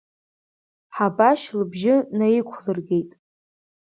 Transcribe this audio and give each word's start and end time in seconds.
Ҳабашь 0.95 1.47
лыбжьы 1.57 1.95
наиқәлыргеит. 2.17 3.11